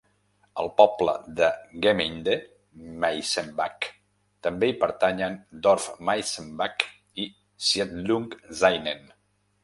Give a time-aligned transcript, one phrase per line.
[0.61, 1.47] Al poble de
[1.85, 2.37] Gemeinde
[3.03, 3.87] Maisenbach
[4.47, 5.35] també hi pertanyen
[5.67, 6.87] Dorf Maisenbach
[7.25, 7.27] i
[7.67, 8.27] Siedlung
[8.63, 9.05] Zainen.